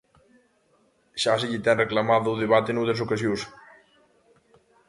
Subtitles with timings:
[1.21, 3.41] Xa se lle ten reclamado o debate noutras ocasións.